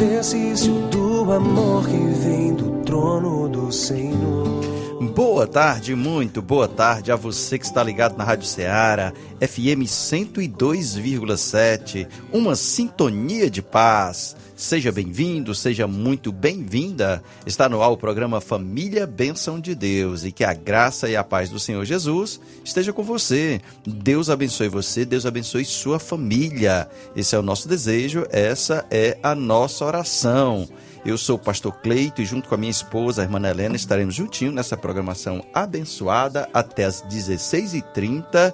Exercício 0.00 0.72
do 0.90 1.32
amor 1.32 1.84
que 1.88 1.96
vem 1.96 2.54
do 2.54 2.82
trono 2.84 3.48
do 3.48 3.72
Senhor. 3.72 4.67
Boa 5.00 5.46
tarde, 5.46 5.94
muito 5.94 6.42
boa 6.42 6.66
tarde 6.66 7.12
a 7.12 7.16
você 7.16 7.56
que 7.56 7.64
está 7.64 7.84
ligado 7.84 8.18
na 8.18 8.24
Rádio 8.24 8.46
Ceará, 8.46 9.12
FM 9.40 9.86
102,7, 9.86 12.08
uma 12.32 12.56
sintonia 12.56 13.48
de 13.48 13.62
paz. 13.62 14.34
Seja 14.56 14.90
bem-vindo, 14.90 15.54
seja 15.54 15.86
muito 15.86 16.32
bem-vinda. 16.32 17.22
Está 17.46 17.68
no 17.68 17.80
ar 17.80 17.90
o 17.90 17.96
programa 17.96 18.40
Família 18.40 19.06
Bênção 19.06 19.60
de 19.60 19.72
Deus 19.72 20.24
e 20.24 20.32
que 20.32 20.42
a 20.42 20.52
graça 20.52 21.08
e 21.08 21.14
a 21.14 21.22
paz 21.22 21.48
do 21.48 21.60
Senhor 21.60 21.84
Jesus 21.84 22.40
esteja 22.64 22.92
com 22.92 23.04
você. 23.04 23.60
Deus 23.86 24.28
abençoe 24.28 24.68
você, 24.68 25.04
Deus 25.04 25.24
abençoe 25.24 25.64
sua 25.64 26.00
família. 26.00 26.88
Esse 27.14 27.36
é 27.36 27.38
o 27.38 27.42
nosso 27.42 27.68
desejo, 27.68 28.26
essa 28.32 28.84
é 28.90 29.16
a 29.22 29.32
nossa 29.32 29.84
oração. 29.84 30.68
Eu 31.04 31.16
sou 31.16 31.36
o 31.36 31.38
pastor 31.38 31.80
Cleito 31.80 32.20
e 32.20 32.24
junto 32.24 32.48
com 32.48 32.54
a 32.54 32.58
minha 32.58 32.70
esposa, 32.70 33.22
a 33.22 33.24
irmã 33.24 33.40
Helena, 33.48 33.76
estaremos 33.76 34.14
juntinhos 34.14 34.54
nessa 34.54 34.76
programação 34.76 35.44
abençoada 35.54 36.48
até 36.52 36.84
as 36.84 37.02
16h30 37.02 38.52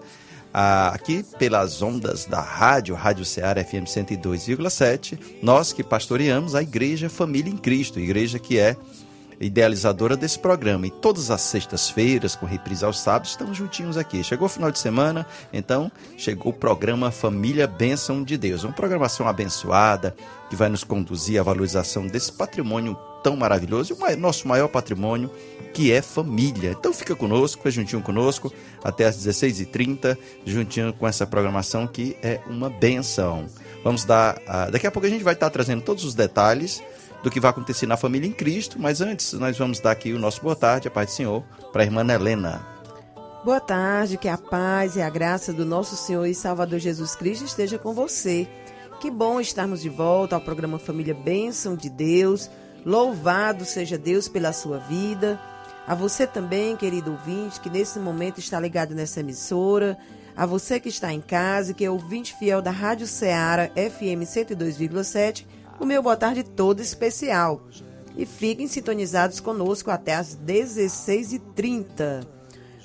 aqui 0.55 1.25
pelas 1.37 1.83
ondas 1.83 2.27
da 2.27 2.41
rádio, 2.41 2.95
Rádio 2.95 3.25
Ceará 3.25 3.65
FM 3.65 3.87
102,7, 3.87 5.19
nós 5.43 5.73
que 5.73 5.83
pastoreamos 5.83 6.55
a 6.55 6.63
Igreja 6.63 7.09
Família 7.09 7.53
em 7.53 7.57
Cristo, 7.57 7.99
igreja 7.99 8.39
que 8.39 8.57
é 8.57 8.77
idealizadora 9.41 10.17
desse 10.17 10.39
programa. 10.39 10.87
E 10.87 10.91
todas 10.91 11.31
as 11.31 11.41
sextas-feiras, 11.41 12.37
com 12.37 12.47
reprise 12.47 12.85
aos 12.85 13.01
sábados, 13.01 13.31
estamos 13.31 13.57
juntinhos 13.57 13.97
aqui. 13.97 14.23
Chegou 14.23 14.47
o 14.47 14.51
final 14.51 14.71
de 14.71 14.79
semana, 14.79 15.27
então 15.53 15.91
chegou 16.17 16.53
o 16.53 16.57
programa 16.57 17.11
Família 17.11 17.67
Bênção 17.67 18.23
de 18.23 18.37
Deus. 18.37 18.65
Uma 18.65 18.73
programação 18.73 19.27
abençoada 19.27 20.15
que 20.49 20.57
vai 20.57 20.69
nos 20.69 20.85
conduzir 20.85 21.41
à 21.41 21.43
valorização 21.43 22.07
desse 22.07 22.33
patrimônio 22.33 22.97
tão 23.23 23.37
maravilhoso, 23.37 23.97
o 23.99 24.17
nosso 24.17 24.47
maior 24.47 24.69
patrimônio, 24.69 25.31
que 25.73 25.91
é 25.91 26.03
família. 26.03 26.77
Então 26.79 26.93
fica 26.93 27.17
conosco, 27.17 27.69
juntinho 27.71 28.03
conosco, 28.03 28.53
até 28.85 29.07
às 29.07 29.17
16h30, 29.17 30.17
juntinho 30.45 30.93
com 30.93 31.09
essa 31.09 31.27
programação 31.27 31.87
que 31.87 32.17
é 32.23 32.41
uma 32.47 32.69
benção. 32.69 33.47
Vamos 33.83 34.05
dar. 34.05 34.37
Uh, 34.37 34.71
daqui 34.71 34.87
a 34.87 34.91
pouco 34.91 35.07
a 35.07 35.11
gente 35.11 35.25
vai 35.25 35.33
estar 35.35 35.49
trazendo 35.51 35.83
todos 35.83 36.05
os 36.05 36.15
detalhes 36.15 36.83
do 37.25 37.31
que 37.31 37.41
vai 37.41 37.51
acontecer 37.51 37.87
na 37.87 37.97
família 37.97 38.29
em 38.29 38.33
Cristo, 38.33 38.77
mas 38.79 39.01
antes 39.01 39.33
nós 39.33 39.57
vamos 39.57 39.81
dar 39.81 39.93
aqui 39.93 40.13
o 40.13 40.19
nosso 40.19 40.43
boa 40.43 40.55
tarde, 40.55 40.89
a 40.89 40.91
paz 40.91 41.07
do 41.07 41.13
Senhor, 41.15 41.43
para 41.73 41.83
a 41.83 41.85
irmã 41.87 42.07
Helena. 42.07 42.65
Boa 43.43 43.61
tarde, 43.61 44.19
que 44.19 44.29
a 44.29 44.37
paz 44.37 44.95
e 44.95 45.01
a 45.01 45.09
graça 45.09 45.51
do 45.51 45.65
nosso 45.65 45.97
Senhor 45.97 46.27
e 46.27 46.35
Salvador 46.35 46.79
Jesus 46.79 47.17
Cristo 47.17 47.47
esteja 47.47 47.79
com 47.79 47.95
você. 47.95 48.47
Que 49.01 49.11
bom 49.11 49.41
estarmos 49.41 49.81
de 49.81 49.89
volta 49.89 50.37
ao 50.37 50.41
programa 50.41 50.79
Família 50.79 51.15
Bênção 51.15 51.75
de 51.75 51.89
Deus. 51.89 52.51
Louvado 52.85 53.65
seja 53.65 53.97
Deus 53.97 54.29
pela 54.29 54.53
sua 54.53 54.79
vida. 54.79 55.41
A 55.87 55.95
você 55.95 56.27
também, 56.27 56.77
querido 56.77 57.13
ouvinte, 57.13 57.59
que 57.59 57.71
nesse 57.71 57.99
momento 57.99 58.39
está 58.39 58.61
ligado 58.61 58.95
nessa 58.95 59.21
emissora. 59.21 59.97
A 60.37 60.45
você 60.45 60.79
que 60.79 60.91
está 60.91 61.11
em 61.11 61.23
casa 61.23 61.73
que 61.73 61.87
é 61.87 61.91
ouvinte 61.91 62.37
fiel 62.39 62.61
da 62.61 62.71
Rádio 62.71 63.07
Ceará 63.07 63.69
FM 63.69 64.25
102,7 64.25 65.47
o 65.79 65.87
meu 65.87 66.03
boa 66.03 66.17
tarde 66.17 66.43
todo 66.43 66.81
especial. 66.81 67.63
E 68.17 68.25
fiquem 68.25 68.69
sintonizados 68.69 69.41
conosco 69.41 69.91
até 69.91 70.15
às 70.15 70.37
16h30. 70.37 72.25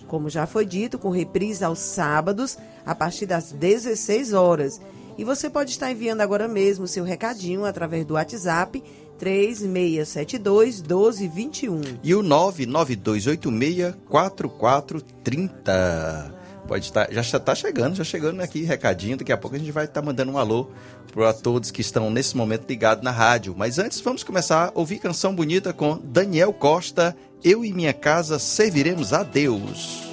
Como 0.08 0.28
já 0.30 0.48
foi 0.48 0.66
dito, 0.66 0.98
com 0.98 1.12
reprise 1.12 1.64
aos 1.64 1.78
sábados, 1.80 2.58
a 2.86 2.96
partir 2.96 3.28
das 3.28 3.52
16 3.52 4.34
horas. 4.34 4.82
E 5.18 5.24
você 5.24 5.50
pode 5.50 5.72
estar 5.72 5.92
enviando 5.92 6.22
agora 6.22 6.48
mesmo 6.48 6.88
seu 6.88 7.04
recadinho 7.04 7.66
através 7.66 8.06
do 8.06 8.16
WhatsApp 8.16 8.82
3672 9.20 10.82
1221. 10.82 11.82
E 12.02 12.16
o 12.16 12.24
99286 12.24 13.94
4430. 14.08 16.39
Pode 16.70 16.86
estar, 16.86 17.12
já 17.12 17.22
está 17.22 17.56
chegando, 17.56 17.96
já 17.96 18.04
chegando 18.04 18.40
aqui 18.42 18.62
recadinho. 18.62 19.18
Daqui 19.18 19.32
a 19.32 19.38
pouco 19.38 19.56
a 19.56 19.60
gente 19.60 19.72
vai 19.72 19.86
estar 19.86 20.04
mandando 20.04 20.32
um 20.32 20.38
alô 20.38 20.70
para 21.12 21.34
todos 21.34 21.72
que 21.72 21.82
estão 21.82 22.12
nesse 22.12 22.38
momento 22.38 22.70
ligados 22.70 23.04
na 23.04 23.10
rádio. 23.10 23.56
Mas 23.58 23.80
antes, 23.80 24.00
vamos 24.00 24.24
começar 24.24 24.68
a 24.68 24.72
ouvir 24.76 25.00
canção 25.00 25.34
bonita 25.34 25.74
com 25.74 25.98
Daniel 25.98 26.54
Costa. 26.54 27.18
Eu 27.44 27.66
e 27.66 27.74
minha 27.74 27.92
casa 27.92 28.38
serviremos 28.38 29.14
a 29.14 29.24
Deus. 29.24 30.09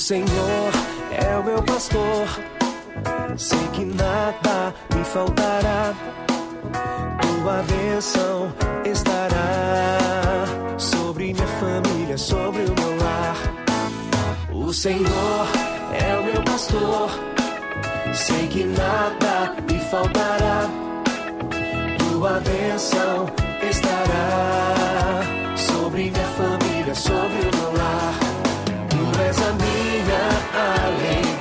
Senhor 0.00 0.72
é 1.12 1.36
o 1.36 1.44
meu 1.44 1.62
pastor, 1.62 2.26
sei 3.36 3.68
que 3.74 3.84
nada 3.84 4.74
me 4.96 5.04
faltará. 5.04 5.94
Tua 7.20 7.62
bênção 7.62 8.50
estará 8.90 9.98
sobre 10.78 11.34
minha 11.34 11.46
família, 11.46 12.16
sobre 12.16 12.62
o 12.62 12.74
meu 12.80 12.96
lar. 12.96 13.36
O 14.50 14.72
Senhor 14.72 15.46
é 15.92 16.16
o 16.16 16.24
meu 16.24 16.42
pastor, 16.44 17.10
sei 18.14 18.48
que 18.48 18.64
nada 18.64 19.54
me 19.70 19.78
faltará. 19.90 20.66
Tua 21.98 22.40
bênção 22.40 23.26
estará 23.70 25.22
sobre 25.56 26.10
minha 26.10 26.26
família, 26.26 26.94
sobre 26.94 27.38
o 27.42 27.56
meu 27.56 27.72
lar. 27.76 28.29
Tu 30.52 30.56
és 30.56 30.62
a 30.62 30.90
minha 30.90 31.39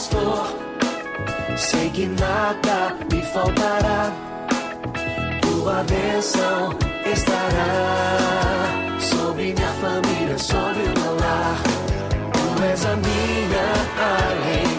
pastor, 0.00 0.46
sei 1.56 1.90
que 1.90 2.06
nada 2.06 2.96
me 3.12 3.20
faltará. 3.20 4.12
Tua 5.42 5.84
bênção 5.84 6.74
estará 7.04 8.98
sobre 8.98 9.52
minha 9.52 9.72
família, 9.82 10.38
sobre 10.38 10.82
o 10.84 11.00
meu 11.00 11.16
lar. 11.16 11.60
Tu 12.32 12.62
és 12.64 12.86
a 12.86 12.96
minha 12.96 13.68
alegria 14.16 14.69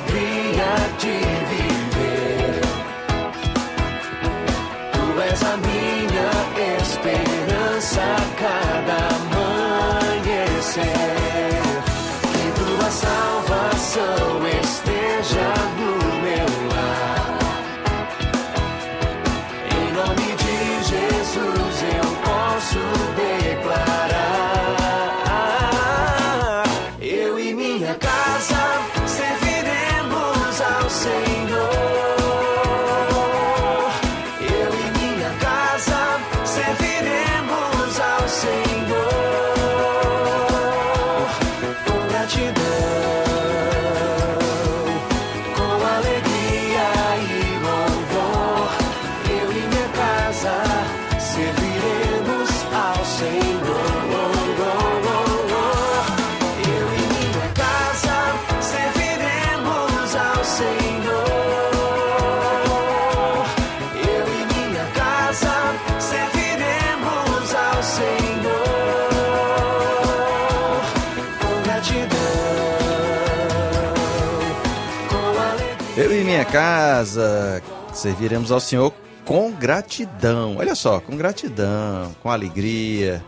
serviremos 78.01 78.51
ao 78.51 78.59
Senhor 78.59 78.94
com 79.24 79.51
gratidão. 79.51 80.57
Olha 80.57 80.75
só, 80.75 81.00
com 81.00 81.15
gratidão, 81.15 82.15
com 82.21 82.30
alegria 82.30 83.24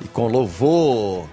e 0.00 0.08
com 0.08 0.28
louvor. 0.28 1.26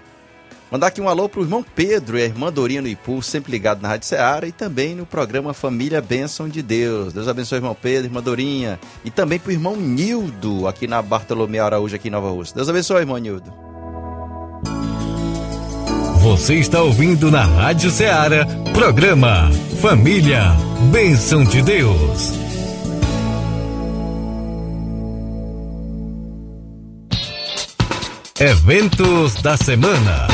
Mandar 0.72 0.88
aqui 0.88 1.02
um 1.02 1.10
alô 1.10 1.28
pro 1.28 1.42
irmão 1.42 1.66
Pedro 1.76 2.18
e 2.18 2.22
a 2.22 2.26
irmã 2.26 2.54
Dorinha 2.54 2.82
no 2.82 2.88
Ipu, 2.88 3.24
sempre 3.24 3.52
ligado 3.52 3.82
na 3.82 3.90
Rádio 3.90 4.08
Ceará 4.08 4.48
e 4.48 4.52
também 4.52 4.96
no 4.96 5.06
programa 5.06 5.52
Família 5.54 6.00
Bênção 6.00 6.48
de 6.48 6.62
Deus. 6.62 7.12
Deus 7.12 7.28
abençoe 7.28 7.58
irmão 7.58 7.76
Pedro, 7.80 8.08
irmã 8.08 8.22
Dorinha 8.22 8.80
e 9.04 9.10
também 9.10 9.40
pro 9.40 9.52
irmão 9.52 9.76
Nildo 9.76 10.68
aqui 10.68 10.88
na 10.88 11.02
Bartolomeu 11.02 11.66
Araújo 11.66 11.96
aqui 11.96 12.08
em 12.08 12.12
Nova 12.12 12.30
Rússia. 12.30 12.56
Deus 12.56 12.70
abençoe, 12.70 13.02
irmão 13.02 13.18
Nildo. 13.18 13.52
Você 16.22 16.56
está 16.56 16.82
ouvindo 16.82 17.32
na 17.32 17.44
Rádio 17.44 17.90
Ceará, 17.90 18.46
programa 18.74 19.50
Família 19.82 20.56
Bênção 20.92 21.44
de 21.44 21.62
Deus. 21.62 22.49
Eventos 28.42 29.42
da 29.42 29.58
semana. 29.58 30.26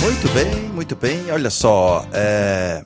Muito 0.00 0.28
bem, 0.32 0.68
muito 0.72 0.94
bem. 0.94 1.32
Olha 1.32 1.50
só, 1.50 2.06
é, 2.12 2.84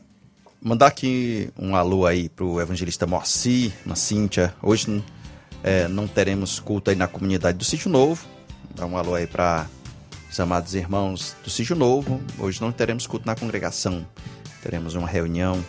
mandar 0.58 0.86
aqui 0.86 1.50
um 1.58 1.76
alô 1.76 2.06
aí 2.06 2.30
pro 2.30 2.58
evangelista 2.62 3.06
Moacir, 3.06 3.74
na 3.84 3.94
Cíntia. 3.94 4.54
Hoje 4.62 5.04
é, 5.62 5.86
não 5.86 6.08
teremos 6.08 6.58
culto 6.58 6.88
aí 6.88 6.96
na 6.96 7.06
comunidade 7.06 7.58
do 7.58 7.64
Sítio 7.64 7.90
Novo. 7.90 8.24
Dá 8.74 8.86
um 8.86 8.96
alô 8.96 9.16
aí 9.16 9.26
para 9.26 9.66
os 10.30 10.40
amados 10.40 10.74
irmãos 10.74 11.36
do 11.44 11.50
Sítio 11.50 11.76
Novo. 11.76 12.22
Hoje 12.38 12.58
não 12.58 12.72
teremos 12.72 13.06
culto 13.06 13.26
na 13.26 13.34
congregação. 13.34 14.06
Teremos 14.62 14.94
uma 14.94 15.06
reunião 15.06 15.62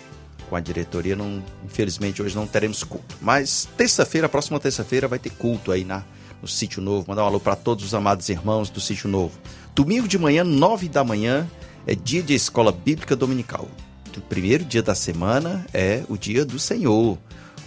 com 0.50 0.56
a 0.56 0.60
diretoria. 0.60 1.16
Não, 1.16 1.44
infelizmente 1.66 2.22
hoje 2.22 2.36
não 2.36 2.48
teremos 2.48 2.84
culto. 2.84 3.16
Mas 3.22 3.68
terça-feira, 3.78 4.28
próxima 4.28 4.60
terça-feira, 4.60 5.08
vai 5.08 5.20
ter 5.20 5.32
culto 5.32 5.72
aí 5.72 5.84
na, 5.84 6.04
no 6.42 6.48
Sítio 6.48 6.82
Novo. 6.82 7.06
Mandar 7.08 7.24
um 7.24 7.28
alô 7.28 7.40
para 7.40 7.56
todos 7.56 7.86
os 7.86 7.94
amados 7.94 8.30
irmãos 8.30 8.70
do 8.70 8.80
Sítio 8.80 9.10
Novo. 9.10 9.38
Domingo 9.76 10.08
de 10.08 10.18
manhã, 10.18 10.44
nove 10.44 10.90
da 10.90 11.04
manhã, 11.04 11.48
é 11.86 11.94
dia 11.94 12.24
de 12.24 12.34
escola 12.34 12.72
bíblica 12.72 13.16
dominical. 13.16 13.68
O 14.16 14.22
primeiro 14.22 14.66
dia 14.66 14.82
da 14.82 14.96
semana 14.96 15.66
é 15.72 16.04
o 16.10 16.18
dia 16.18 16.44
do 16.44 16.58
Senhor. 16.58 17.14
O 17.14 17.20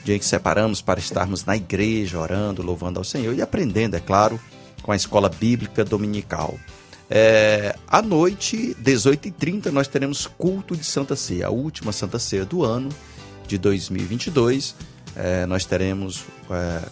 dia 0.04 0.18
que 0.18 0.24
separamos 0.24 0.82
para 0.82 0.98
estarmos 0.98 1.44
na 1.44 1.56
igreja, 1.56 2.18
orando, 2.18 2.62
louvando 2.62 2.98
ao 2.98 3.04
Senhor 3.04 3.32
e 3.34 3.40
aprendendo, 3.40 3.94
é 3.94 4.00
claro, 4.00 4.40
com 4.82 4.90
a 4.90 4.96
escola 4.96 5.28
bíblica 5.28 5.84
dominical. 5.84 6.58
É, 7.10 7.74
à 7.88 8.00
noite, 8.00 8.76
18h30, 8.80 9.66
nós 9.66 9.88
teremos 9.88 10.26
culto 10.26 10.76
de 10.76 10.84
Santa 10.84 11.16
Ceia, 11.16 11.48
a 11.48 11.50
última 11.50 11.90
Santa 11.90 12.18
Ceia 12.18 12.44
do 12.44 12.64
ano 12.64 12.88
de 13.48 13.58
2022. 13.58 14.76
É, 15.16 15.44
nós 15.46 15.64
teremos 15.64 16.24
é, 16.48 16.88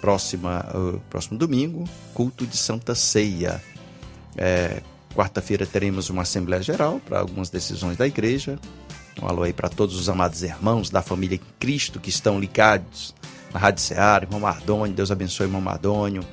próxima, 0.00 0.66
próximo 1.08 1.38
domingo, 1.38 1.88
culto 2.12 2.44
de 2.44 2.56
Santa 2.56 2.94
Ceia. 2.96 3.62
É, 4.36 4.82
Quarta-feira 5.14 5.66
teremos 5.66 6.08
uma 6.08 6.22
Assembleia 6.22 6.62
Geral 6.62 7.00
para 7.00 7.18
algumas 7.18 7.50
decisões 7.50 7.96
da 7.96 8.06
igreja. 8.06 8.58
Um 9.20 9.26
alô 9.26 9.42
aí 9.42 9.52
para 9.52 9.68
todos 9.68 9.96
os 9.96 10.08
amados 10.08 10.42
irmãos 10.42 10.88
da 10.88 11.02
família 11.02 11.38
Cristo 11.58 11.98
que 11.98 12.08
estão 12.08 12.38
ligados 12.38 13.14
na 13.52 13.58
Rádio 13.58 13.82
Seara, 13.82 14.24
irmão 14.24 14.38
Mardônio, 14.38 14.94
Deus 14.94 15.10
abençoe 15.10 15.46
irmão 15.46 15.60
Mardônio. 15.60 16.24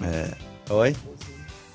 É, 0.00 0.32
oi? 0.72 0.94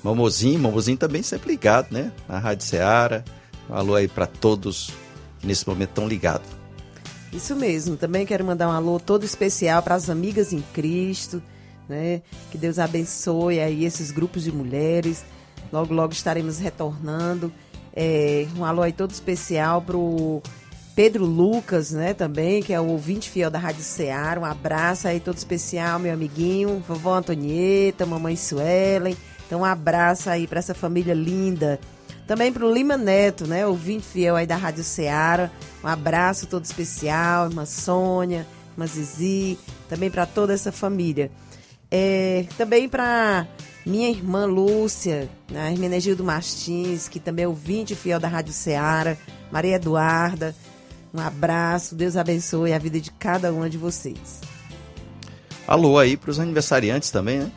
Momozinho, 0.02 0.58
Momozinho 0.58 0.96
também 0.96 1.22
sempre 1.22 1.50
ligado, 1.50 1.92
né? 1.92 2.12
Na 2.28 2.38
Rádio 2.38 2.66
Seara. 2.66 3.24
Um 3.70 3.74
alô 3.74 3.94
aí 3.94 4.08
para 4.08 4.26
todos 4.26 4.90
que 5.38 5.46
nesse 5.46 5.66
momento 5.66 5.90
estão 5.90 6.08
ligados. 6.08 6.48
Isso 7.32 7.56
mesmo. 7.56 7.96
Também 7.96 8.26
quero 8.26 8.44
mandar 8.44 8.68
um 8.68 8.72
alô 8.72 9.00
todo 9.00 9.24
especial 9.24 9.82
para 9.82 9.94
as 9.94 10.10
amigas 10.10 10.52
em 10.52 10.62
Cristo, 10.72 11.42
né? 11.88 12.22
Que 12.50 12.58
Deus 12.58 12.78
abençoe 12.78 13.60
aí 13.60 13.84
esses 13.84 14.10
grupos 14.10 14.44
de 14.44 14.52
mulheres. 14.52 15.24
Logo, 15.72 15.94
logo 15.94 16.12
estaremos 16.12 16.58
retornando. 16.58 17.52
É, 17.94 18.46
um 18.56 18.64
alô 18.64 18.82
aí 18.82 18.92
todo 18.92 19.10
especial 19.10 19.80
pro 19.80 20.42
Pedro 20.94 21.24
Lucas, 21.24 21.90
né, 21.90 22.12
também, 22.12 22.62
que 22.62 22.72
é 22.72 22.80
o 22.80 22.86
ouvinte 22.86 23.30
fiel 23.30 23.50
da 23.50 23.58
Rádio 23.58 23.82
Ceará. 23.82 24.40
Um 24.40 24.44
abraço 24.44 25.08
aí 25.08 25.20
todo 25.20 25.36
especial, 25.36 25.98
meu 25.98 26.12
amiguinho, 26.12 26.82
vovó 26.86 27.14
Antonieta, 27.14 28.04
mamãe 28.04 28.36
Suelen. 28.36 29.16
Então, 29.52 29.60
um 29.60 29.64
abraço 29.66 30.30
aí 30.30 30.46
para 30.46 30.60
essa 30.60 30.72
família 30.72 31.12
linda. 31.12 31.78
Também 32.26 32.50
pro 32.50 32.72
Lima 32.72 32.96
Neto, 32.96 33.46
né, 33.46 33.66
ouvinte 33.66 34.02
fiel 34.02 34.34
aí 34.34 34.46
da 34.46 34.56
Rádio 34.56 34.82
Ceará. 34.82 35.50
Um 35.84 35.88
abraço 35.88 36.46
todo 36.46 36.64
especial, 36.64 37.50
irmã 37.50 37.66
Sônia, 37.66 38.46
irmã 38.72 38.86
Zizi, 38.86 39.58
também 39.90 40.10
para 40.10 40.24
toda 40.24 40.54
essa 40.54 40.72
família. 40.72 41.30
É, 41.90 42.46
também 42.56 42.88
para 42.88 43.46
minha 43.84 44.08
irmã 44.08 44.46
Lúcia, 44.46 45.28
né, 45.50 45.66
a 45.66 45.70
Hermenegildo 45.70 46.24
Martins, 46.24 47.06
que 47.06 47.20
também 47.20 47.44
é 47.44 47.48
ouvinte 47.48 47.94
fiel 47.94 48.18
da 48.18 48.28
Rádio 48.28 48.54
Ceará, 48.54 49.18
Maria 49.50 49.76
Eduarda, 49.76 50.56
um 51.12 51.20
abraço, 51.20 51.94
Deus 51.94 52.16
abençoe 52.16 52.72
a 52.72 52.78
vida 52.78 52.98
de 52.98 53.10
cada 53.10 53.52
uma 53.52 53.68
de 53.68 53.76
vocês. 53.76 54.40
Alô 55.66 55.98
aí 55.98 56.16
para 56.16 56.30
os 56.30 56.40
aniversariantes 56.40 57.10
também, 57.10 57.40
né? 57.40 57.52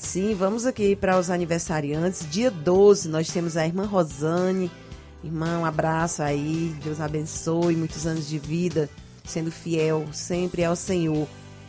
Sim, 0.00 0.34
vamos 0.34 0.64
aqui 0.64 0.96
para 0.96 1.18
os 1.18 1.28
aniversariantes. 1.28 2.26
Dia 2.28 2.50
12, 2.50 3.06
nós 3.06 3.28
temos 3.28 3.54
a 3.54 3.66
irmã 3.66 3.84
Rosane. 3.84 4.70
Irmã, 5.22 5.58
um 5.58 5.64
abraço 5.64 6.22
aí, 6.22 6.74
Deus 6.82 7.00
abençoe, 7.00 7.76
muitos 7.76 8.06
anos 8.06 8.26
de 8.26 8.38
vida. 8.38 8.88
sendo 9.24 9.52
fiel 9.52 10.08
sempre 10.10 10.64
ao 10.64 10.74
Senhor. 10.74 11.28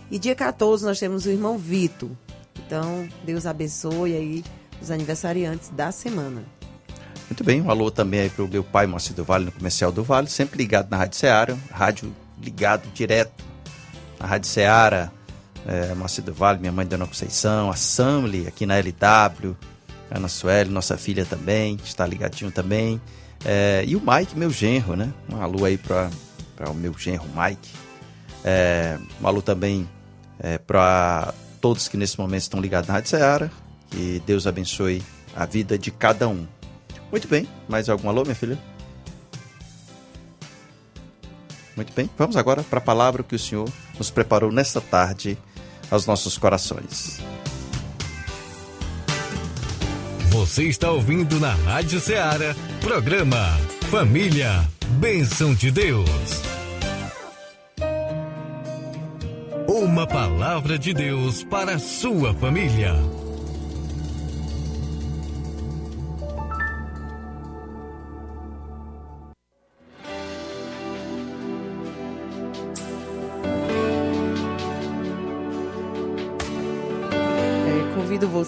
E 0.09 0.17
dia 0.17 0.33
14 0.33 0.83
nós 0.85 0.97
temos 0.97 1.25
o 1.25 1.29
irmão 1.29 1.57
Vitor. 1.57 2.09
Então, 2.65 3.07
Deus 3.25 3.45
abençoe 3.45 4.15
aí 4.15 4.43
os 4.81 4.89
aniversariantes 4.89 5.69
da 5.69 5.91
semana. 5.91 6.41
Muito 7.29 7.43
bem, 7.43 7.61
um 7.61 7.69
alô 7.69 7.91
também 7.91 8.21
aí 8.21 8.29
pro 8.29 8.47
meu 8.47 8.63
pai, 8.63 8.87
Moacir 8.87 9.13
do 9.13 9.25
Vale, 9.25 9.45
no 9.45 9.51
Comercial 9.51 9.91
do 9.91 10.03
Vale, 10.03 10.29
sempre 10.29 10.57
ligado 10.57 10.89
na 10.89 10.97
Rádio 10.97 11.19
Seara, 11.19 11.59
rádio 11.69 12.15
ligado 12.41 12.89
direto 12.93 13.43
na 14.17 14.25
Rádio 14.25 14.49
Seara, 14.49 15.11
é, 15.65 15.93
Moacir 15.93 16.23
do 16.23 16.33
Vale, 16.33 16.59
minha 16.59 16.71
mãe 16.71 16.85
Dona 16.85 17.05
Conceição, 17.05 17.69
a 17.69 17.75
Samli 17.75 18.47
aqui 18.47 18.65
na 18.65 18.75
LW, 18.77 19.55
Ana 20.09 20.27
Sueli, 20.27 20.69
nossa 20.69 20.97
filha 20.97 21.25
também, 21.25 21.77
está 21.83 22.05
ligadinho 22.05 22.51
também, 22.51 23.01
é, 23.45 23.83
e 23.87 23.95
o 23.95 24.01
Mike, 24.01 24.37
meu 24.37 24.49
genro, 24.49 24.95
né? 24.95 25.11
Um 25.29 25.41
alô 25.41 25.65
aí 25.65 25.77
para 25.77 26.09
o 26.69 26.73
meu 26.73 26.93
genro 26.97 27.25
Mike, 27.35 27.69
é, 28.43 28.97
um 29.21 29.27
alô 29.27 29.41
também 29.41 29.87
é, 30.39 30.57
para 30.57 31.33
todos 31.59 31.87
que 31.87 31.97
nesse 31.97 32.19
momento 32.19 32.41
estão 32.41 32.59
ligados 32.59 32.87
na 32.87 32.95
Rádio 32.95 33.09
Seara, 33.09 33.51
que 33.89 34.21
Deus 34.25 34.47
abençoe 34.47 35.03
a 35.35 35.45
vida 35.45 35.77
de 35.77 35.91
cada 35.91 36.27
um. 36.27 36.45
Muito 37.11 37.27
bem, 37.27 37.47
mais 37.67 37.89
algum 37.89 38.09
alô, 38.09 38.23
minha 38.23 38.35
filha? 38.35 38.57
Muito 41.75 41.93
bem, 41.93 42.09
vamos 42.17 42.35
agora 42.35 42.63
para 42.63 42.79
a 42.79 42.81
palavra 42.81 43.23
que 43.23 43.35
o 43.35 43.39
Senhor 43.39 43.69
nos 43.97 44.11
preparou 44.11 44.51
nesta 44.51 44.81
tarde 44.81 45.37
aos 45.91 46.05
nossos 46.05 46.37
corações. 46.37 47.19
Você 50.29 50.63
está 50.63 50.89
ouvindo 50.89 51.39
na 51.39 51.53
Rádio 51.53 51.99
Ceará, 51.99 52.55
programa 52.79 53.59
Família, 53.91 54.65
Bênção 54.91 55.53
de 55.53 55.69
Deus. 55.69 56.09
Uma 59.67 60.07
palavra 60.07 60.79
de 60.79 60.93
Deus 60.93 61.43
para 61.43 61.75
a 61.75 61.79
sua 61.79 62.33
família. 62.33 62.95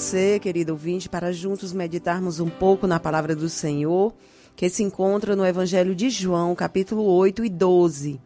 Você, 0.03 0.37
querido 0.37 0.73
ouvinte, 0.73 1.07
para 1.07 1.31
juntos 1.31 1.71
meditarmos 1.71 2.41
um 2.41 2.49
pouco 2.49 2.85
na 2.85 2.99
palavra 2.99 3.33
do 3.33 3.47
Senhor, 3.47 4.13
que 4.53 4.69
se 4.69 4.83
encontra 4.83 5.33
no 5.33 5.45
Evangelho 5.45 5.95
de 5.95 6.09
João, 6.09 6.53
capítulo 6.55 7.03
8 7.03 7.45
e 7.45 7.49
12, 7.49 8.19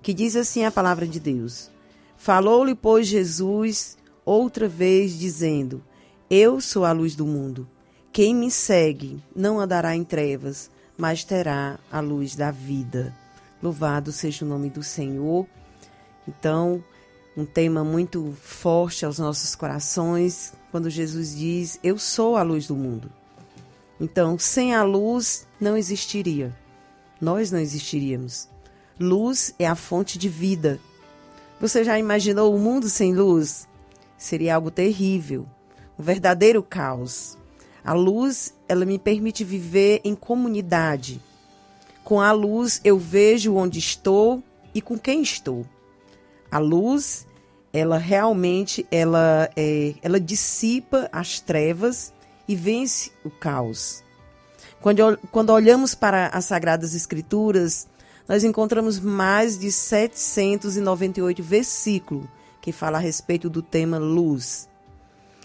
que 0.00 0.14
diz 0.14 0.34
assim 0.34 0.64
a 0.64 0.70
palavra 0.70 1.06
de 1.06 1.20
Deus: 1.20 1.70
Falou-lhe, 2.16 2.74
pois, 2.74 3.06
Jesus 3.06 3.98
outra 4.24 4.66
vez, 4.66 5.18
dizendo: 5.18 5.84
Eu 6.30 6.62
sou 6.62 6.86
a 6.86 6.92
luz 6.92 7.14
do 7.14 7.26
mundo. 7.26 7.68
Quem 8.10 8.34
me 8.34 8.50
segue 8.50 9.22
não 9.36 9.60
andará 9.60 9.94
em 9.94 10.04
trevas, 10.04 10.70
mas 10.96 11.24
terá 11.24 11.78
a 11.92 12.00
luz 12.00 12.34
da 12.34 12.50
vida. 12.50 13.14
Louvado 13.62 14.12
seja 14.12 14.46
o 14.46 14.48
nome 14.48 14.70
do 14.70 14.82
Senhor. 14.82 15.46
Então, 16.26 16.82
um 17.36 17.44
tema 17.44 17.84
muito 17.84 18.34
forte 18.40 19.04
aos 19.04 19.18
nossos 19.18 19.54
corações, 19.54 20.54
quando 20.70 20.90
Jesus 20.90 21.36
diz: 21.36 21.78
Eu 21.82 21.98
sou 21.98 22.36
a 22.36 22.42
luz 22.42 22.66
do 22.66 22.76
mundo. 22.76 23.10
Então, 24.00 24.38
sem 24.38 24.74
a 24.74 24.82
luz 24.82 25.46
não 25.60 25.76
existiria. 25.76 26.54
Nós 27.20 27.50
não 27.50 27.58
existiríamos. 27.58 28.48
Luz 28.98 29.54
é 29.58 29.66
a 29.66 29.74
fonte 29.74 30.18
de 30.18 30.28
vida. 30.28 30.80
Você 31.60 31.82
já 31.82 31.98
imaginou 31.98 32.54
o 32.54 32.58
mundo 32.58 32.88
sem 32.88 33.14
luz? 33.14 33.68
Seria 34.16 34.54
algo 34.54 34.70
terrível, 34.70 35.46
um 35.98 36.02
verdadeiro 36.02 36.62
caos. 36.62 37.36
A 37.84 37.92
luz, 37.92 38.54
ela 38.68 38.84
me 38.84 38.98
permite 38.98 39.44
viver 39.44 40.00
em 40.04 40.14
comunidade. 40.14 41.20
Com 42.04 42.20
a 42.20 42.32
luz 42.32 42.80
eu 42.84 42.98
vejo 42.98 43.54
onde 43.54 43.78
estou 43.78 44.42
e 44.74 44.80
com 44.80 44.98
quem 44.98 45.22
estou. 45.22 45.66
A 46.50 46.58
luz, 46.58 47.26
ela 47.72 47.98
realmente 47.98 48.86
ela 48.90 49.50
é, 49.56 49.94
ela 50.02 50.18
dissipa 50.18 51.08
as 51.12 51.40
trevas 51.40 52.12
e 52.46 52.56
vence 52.56 53.12
o 53.24 53.30
caos. 53.30 54.02
Quando, 54.80 55.18
quando 55.30 55.50
olhamos 55.50 55.94
para 55.94 56.28
as 56.28 56.46
sagradas 56.46 56.94
escrituras, 56.94 57.86
nós 58.28 58.44
encontramos 58.44 59.00
mais 59.00 59.58
de 59.58 59.72
798 59.72 61.42
versículos 61.42 62.26
que 62.60 62.72
falam 62.72 62.98
a 62.98 63.02
respeito 63.02 63.48
do 63.48 63.62
tema 63.62 63.98
luz. 63.98 64.68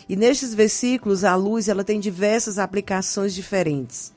E 0.07 0.15
nestes 0.15 0.53
versículos, 0.53 1.23
a 1.23 1.35
luz 1.35 1.69
ela 1.69 1.83
tem 1.83 1.99
diversas 1.99 2.59
aplicações 2.59 3.33
diferentes. 3.33 4.11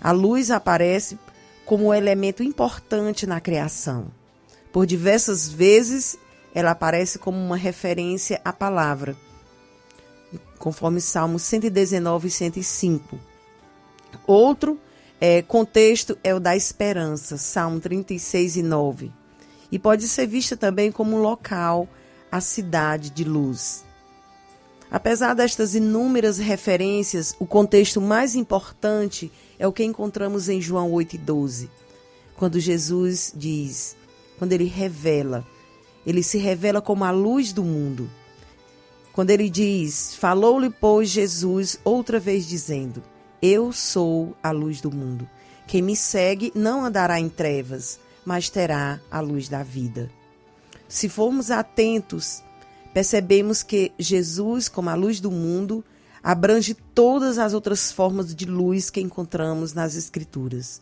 A 0.00 0.12
luz 0.12 0.50
aparece 0.50 1.18
como 1.64 1.86
um 1.86 1.94
elemento 1.94 2.42
importante 2.42 3.26
na 3.26 3.40
criação. 3.40 4.06
Por 4.72 4.86
diversas 4.86 5.48
vezes, 5.48 6.16
ela 6.54 6.70
aparece 6.70 7.18
como 7.18 7.36
uma 7.36 7.56
referência 7.56 8.40
à 8.44 8.52
palavra, 8.52 9.16
conforme 10.58 11.00
Salmos 11.00 11.42
119 11.42 12.28
e 12.28 12.30
105. 12.30 13.18
Outro 14.26 14.78
é, 15.20 15.42
contexto 15.42 16.16
é 16.22 16.34
o 16.34 16.40
da 16.40 16.56
esperança, 16.56 17.36
Salmo 17.36 17.80
36 17.80 18.56
e 18.56 18.62
9. 18.62 19.12
E 19.72 19.78
pode 19.78 20.06
ser 20.06 20.26
vista 20.26 20.56
também 20.56 20.92
como 20.92 21.16
um 21.16 21.20
local, 21.20 21.88
a 22.30 22.40
cidade 22.40 23.10
de 23.10 23.24
luz. 23.24 23.84
Apesar 24.90 25.34
destas 25.34 25.74
inúmeras 25.74 26.38
referências, 26.38 27.34
o 27.40 27.46
contexto 27.46 28.00
mais 28.00 28.36
importante 28.36 29.32
é 29.58 29.66
o 29.66 29.72
que 29.72 29.82
encontramos 29.82 30.48
em 30.48 30.60
João 30.60 30.92
8 30.92 31.16
e 31.16 31.18
12, 31.18 31.70
quando 32.36 32.60
Jesus 32.60 33.32
diz, 33.34 33.96
quando 34.38 34.52
ele 34.52 34.66
revela, 34.66 35.44
ele 36.06 36.22
se 36.22 36.38
revela 36.38 36.80
como 36.80 37.04
a 37.04 37.10
luz 37.10 37.52
do 37.52 37.64
mundo. 37.64 38.10
Quando 39.12 39.30
ele 39.30 39.48
diz, 39.48 40.14
falou-lhe, 40.16 40.70
pois, 40.70 41.08
Jesus 41.08 41.78
outra 41.84 42.18
vez 42.18 42.46
dizendo: 42.46 43.02
Eu 43.40 43.72
sou 43.72 44.36
a 44.42 44.50
luz 44.50 44.80
do 44.80 44.90
mundo. 44.90 45.28
Quem 45.66 45.80
me 45.80 45.96
segue 45.96 46.52
não 46.54 46.84
andará 46.84 47.18
em 47.18 47.28
trevas, 47.28 47.98
mas 48.24 48.50
terá 48.50 49.00
a 49.10 49.20
luz 49.20 49.48
da 49.48 49.62
vida. 49.62 50.10
Se 50.88 51.08
formos 51.08 51.50
atentos, 51.50 52.42
percebemos 52.92 53.62
que 53.62 53.92
Jesus, 53.98 54.68
como 54.68 54.90
a 54.90 54.94
luz 54.94 55.20
do 55.20 55.30
mundo, 55.30 55.84
abrange 56.22 56.74
todas 56.94 57.38
as 57.38 57.52
outras 57.52 57.92
formas 57.92 58.34
de 58.34 58.46
luz 58.46 58.90
que 58.90 59.00
encontramos 59.00 59.72
nas 59.72 59.94
Escrituras. 59.94 60.80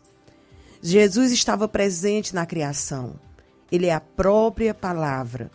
Jesus 0.81 1.33
estava 1.33 1.69
presente 1.69 2.35
na 2.35 2.45
criação. 2.45 3.15
Ele 3.73 3.87
é 3.87 3.95
a 3.95 4.01
própria 4.01 4.75
palavra. 4.75 5.51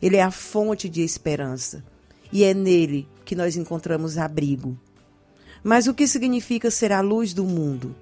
Ele 0.00 0.16
é 0.16 0.22
a 0.22 0.30
fonte 0.30 0.90
de 0.90 1.00
esperança. 1.00 1.82
E 2.30 2.44
é 2.44 2.52
nele 2.52 3.08
que 3.24 3.34
nós 3.34 3.56
encontramos 3.56 4.18
abrigo. 4.18 4.78
Mas 5.64 5.86
o 5.86 5.94
que 5.94 6.06
significa 6.06 6.70
ser 6.70 6.92
a 6.92 7.00
luz 7.00 7.32
do 7.32 7.44
mundo? 7.44 7.96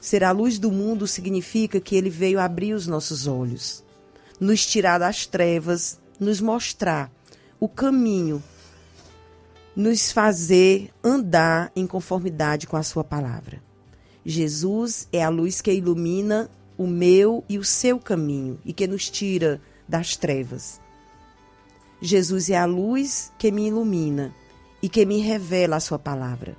Ser 0.00 0.22
a 0.22 0.30
luz 0.30 0.60
do 0.60 0.70
mundo 0.70 1.08
significa 1.08 1.80
que 1.80 1.96
ele 1.96 2.08
veio 2.08 2.38
abrir 2.38 2.72
os 2.72 2.86
nossos 2.86 3.26
olhos, 3.26 3.84
nos 4.38 4.64
tirar 4.64 4.98
das 4.98 5.26
trevas, 5.26 5.98
nos 6.18 6.40
mostrar 6.40 7.10
o 7.58 7.68
caminho, 7.68 8.42
nos 9.74 10.12
fazer 10.12 10.90
andar 11.02 11.72
em 11.74 11.86
conformidade 11.86 12.66
com 12.66 12.76
a 12.76 12.82
sua 12.82 13.04
palavra. 13.04 13.62
Jesus 14.24 15.08
é 15.12 15.22
a 15.22 15.28
luz 15.28 15.60
que 15.60 15.72
ilumina 15.72 16.50
o 16.80 16.86
meu 16.86 17.44
e 17.46 17.58
o 17.58 17.62
seu 17.62 17.98
caminho 17.98 18.58
e 18.64 18.72
que 18.72 18.86
nos 18.86 19.10
tira 19.10 19.60
das 19.86 20.16
trevas. 20.16 20.80
Jesus 22.00 22.48
é 22.48 22.56
a 22.56 22.64
luz 22.64 23.30
que 23.38 23.52
me 23.52 23.66
ilumina 23.66 24.34
e 24.82 24.88
que 24.88 25.04
me 25.04 25.18
revela 25.18 25.76
a 25.76 25.80
sua 25.80 25.98
palavra. 25.98 26.56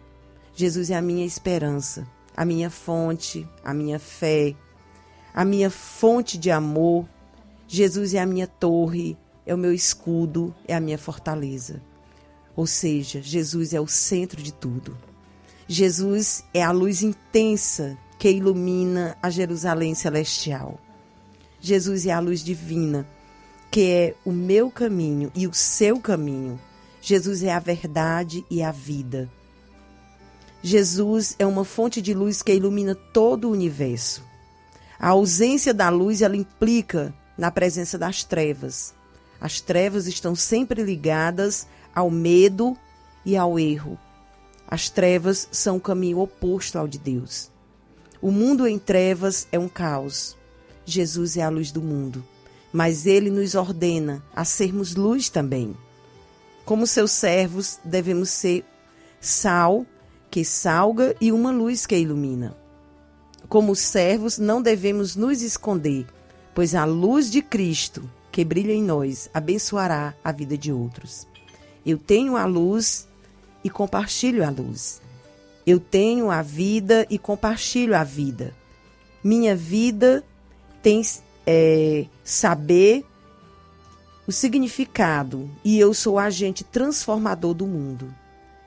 Jesus 0.54 0.92
é 0.92 0.96
a 0.96 1.02
minha 1.02 1.26
esperança, 1.26 2.08
a 2.38 2.46
minha 2.46 2.70
fonte, 2.70 3.48
a 3.64 3.74
minha 3.74 3.98
fé, 3.98 4.56
a 5.34 5.44
minha 5.44 5.72
fonte 5.72 6.38
de 6.38 6.52
amor. 6.52 7.10
Jesus 7.68 8.14
é 8.14 8.20
a 8.20 8.26
minha 8.28 8.46
torre, 8.46 9.18
é 9.44 9.56
o 9.56 9.58
meu 9.58 9.74
escudo, 9.74 10.54
é 10.68 10.76
a 10.76 10.80
minha 10.80 11.00
fortaleza. 11.00 11.82
Ou 12.56 12.68
seja, 12.68 13.24
Jesus 13.24 13.74
é 13.74 13.82
o 13.82 13.88
centro 13.88 14.40
de 14.40 14.54
tudo. 14.54 14.96
Jesus 15.68 16.44
é 16.54 16.62
a 16.62 16.70
luz 16.70 17.02
intensa 17.02 17.98
que 18.22 18.30
ilumina 18.30 19.18
a 19.20 19.32
Jerusalém 19.32 19.96
celestial. 19.96 20.80
Jesus 21.60 22.06
é 22.06 22.12
a 22.12 22.20
luz 22.20 22.44
divina, 22.44 23.08
que 23.72 23.90
é 23.90 24.16
o 24.24 24.32
meu 24.32 24.70
caminho 24.70 25.32
e 25.34 25.48
o 25.48 25.54
seu 25.56 26.00
caminho. 26.00 26.62
Jesus 27.02 27.42
é 27.42 27.52
a 27.52 27.58
verdade 27.58 28.46
e 28.48 28.62
a 28.62 28.72
vida. 28.72 29.28
Jesus 30.62 31.36
é 31.40 31.48
uma 31.48 31.66
fonte 31.66 32.00
de 32.00 32.14
luz 32.14 32.44
que 32.44 32.54
ilumina 32.54 32.94
todo 32.94 33.48
o 33.48 33.52
universo. 33.52 34.24
A 35.00 35.08
ausência 35.08 35.74
da 35.74 35.90
luz 35.90 36.22
ela 36.22 36.38
implica 36.38 37.12
na 37.36 37.50
presença 37.50 37.98
das 37.98 38.24
trevas. 38.24 38.94
As 39.42 39.62
trevas 39.62 40.06
estão 40.06 40.36
sempre 40.36 40.84
ligadas 40.84 41.66
ao 41.96 42.12
medo 42.12 42.78
e 43.26 43.36
ao 43.36 43.58
erro. 43.58 43.98
As 44.68 44.92
trevas 44.92 45.50
são 45.52 45.78
o 45.78 45.82
caminho 45.82 46.20
oposto 46.20 46.78
ao 46.78 46.88
de 46.88 47.00
Deus. 47.00 47.50
O 48.22 48.30
mundo 48.30 48.68
em 48.68 48.78
trevas 48.78 49.48
é 49.52 49.58
um 49.58 49.68
caos. 49.68 50.38
Jesus 50.86 51.38
é 51.38 51.42
a 51.42 51.50
luz 51.50 51.72
do 51.72 51.82
mundo, 51.82 52.24
mas 52.72 53.06
ele 53.08 53.32
nos 53.32 53.56
ordena 53.56 54.24
a 54.36 54.46
sermos 54.46 54.96
luz 54.96 55.30
também. 55.30 55.76
Como 56.64 56.86
seus 56.86 57.12
servos, 57.12 57.80
devemos 57.84 58.30
ser 58.30 58.64
sal 59.20 59.86
que 60.30 60.46
salga 60.46 61.16
e 61.20 61.32
uma 61.32 61.52
luz 61.52 61.86
que 61.86 61.98
ilumina. 61.98 62.56
Como 63.50 63.76
servos, 63.76 64.38
não 64.38 64.62
devemos 64.62 65.16
nos 65.16 65.42
esconder, 65.42 66.06
pois 66.54 66.76
a 66.76 66.86
luz 66.86 67.30
de 67.30 67.42
Cristo 67.42 68.08
que 68.32 68.46
brilha 68.46 68.72
em 68.72 68.84
nós 68.84 69.30
abençoará 69.34 70.16
a 70.24 70.32
vida 70.32 70.58
de 70.58 70.72
outros. 70.72 71.28
Eu 71.86 71.98
tenho 71.98 72.38
a 72.38 72.46
luz 72.46 73.08
e 73.64 73.70
compartilho 73.70 74.46
a 74.46 74.50
luz. 74.50 75.02
Eu 75.66 75.80
tenho 75.80 76.32
a 76.32 76.42
vida 76.42 77.06
e 77.10 77.18
compartilho 77.18 77.96
a 77.96 78.04
vida. 78.04 78.54
Minha 79.24 79.56
vida 79.56 80.24
tem 80.82 81.02
é, 81.46 82.06
saber 82.24 83.06
o 84.26 84.32
significado 84.32 85.50
e 85.64 85.80
eu 85.80 85.94
sou 85.94 86.18
agente 86.18 86.64
transformador 86.64 87.54
do 87.54 87.68
mundo. 87.68 88.14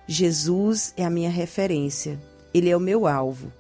Jesus 0.07 0.93
é 0.97 1.05
a 1.05 1.11
minha 1.11 1.31
referência, 1.31 2.21
ele 2.53 2.69
é 2.69 2.77
o 2.77 2.81
meu 2.81 3.07
alvo. 3.07 3.53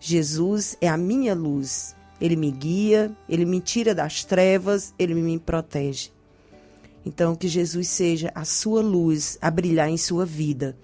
Jesus 0.00 0.76
é 0.80 0.86
a 0.86 0.96
minha 0.96 1.34
luz, 1.34 1.96
ele 2.20 2.36
me 2.36 2.52
guia, 2.52 3.10
ele 3.28 3.44
me 3.44 3.60
tira 3.60 3.94
das 3.94 4.22
trevas, 4.22 4.94
ele 4.96 5.14
me 5.14 5.38
protege. 5.38 6.10
Então, 7.04 7.34
que 7.34 7.48
Jesus 7.48 7.88
seja 7.88 8.30
a 8.34 8.44
sua 8.44 8.80
luz 8.80 9.38
a 9.40 9.50
brilhar 9.50 9.88
em 9.88 9.96
sua 9.96 10.24
vida 10.24 10.76